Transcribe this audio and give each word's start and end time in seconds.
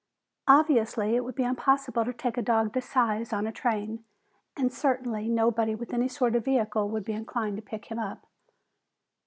Obviously, 0.47 1.15
it 1.15 1.23
would 1.23 1.35
be 1.35 1.43
impossible 1.43 2.03
to 2.05 2.11
take 2.11 2.35
a 2.35 2.41
dog 2.41 2.73
this 2.73 2.89
size 2.89 3.31
on 3.31 3.45
a 3.45 3.51
train, 3.51 4.03
and 4.57 4.73
certainly 4.73 5.29
nobody 5.29 5.75
with 5.75 5.93
any 5.93 6.07
sort 6.07 6.35
of 6.35 6.43
vehicle 6.43 6.89
would 6.89 7.05
be 7.05 7.13
inclined 7.13 7.57
to 7.57 7.61
pick 7.61 7.85
him 7.85 7.99
up. 7.99 8.25